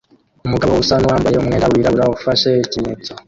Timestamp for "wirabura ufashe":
1.71-2.49